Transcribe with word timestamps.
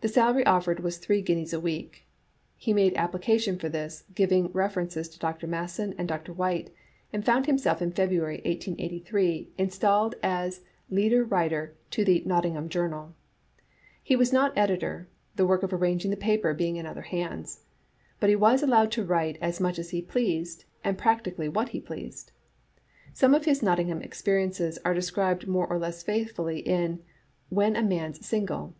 The 0.00 0.08
salary 0.08 0.46
offered 0.46 0.80
was 0.80 0.96
three 0.96 1.20
guineas 1.20 1.52
a 1.52 1.60
week. 1.60 2.06
He 2.56 2.72
made 2.72 2.96
ap 2.96 3.12
plication 3.12 3.60
for 3.60 3.68
this, 3.68 4.04
giving 4.14 4.50
references 4.52 5.06
to 5.10 5.18
Dr. 5.18 5.46
Masson 5.46 5.94
and 5.98 6.08
Dr. 6.08 6.32
Whyte, 6.32 6.70
and 7.12 7.22
found 7.22 7.44
himself 7.44 7.82
in 7.82 7.90
February, 7.92 8.36
1883, 8.46 9.50
in 9.58 9.68
stalled 9.68 10.14
as 10.22 10.62
leader 10.88 11.24
writer 11.24 11.74
to 11.90 12.06
the 12.06 12.22
Nottingham 12.24 12.70
Journal, 12.70 13.14
He 14.02 14.16
was 14.16 14.32
not 14.32 14.56
editor, 14.56 15.10
the 15.36 15.44
work 15.46 15.62
of 15.62 15.74
arranging 15.74 16.10
the 16.10 16.16
paper 16.16 16.54
being 16.54 16.76
in 16.76 16.86
other 16.86 17.02
hands; 17.02 17.60
but 18.18 18.30
he 18.30 18.36
was 18.36 18.62
allowed 18.62 18.90
to 18.92 19.04
write 19.04 19.36
as 19.42 19.60
much 19.60 19.78
as 19.78 19.90
he 19.90 20.00
pleased, 20.00 20.64
and 20.82 20.96
practically 20.96 21.50
what 21.50 21.68
he 21.68 21.80
pleased. 21.82 22.32
Some 23.12 23.34
of 23.34 23.44
his 23.44 23.62
Nottingham 23.62 24.00
experiences 24.00 24.78
are 24.86 24.94
described 24.94 25.46
more 25.46 25.66
or 25.66 25.78
less 25.78 26.02
faithfully 26.02 26.60
in 26.60 27.00
"When 27.50 27.76
a 27.76 27.82
Man's 27.82 28.24
Single." 28.26 28.74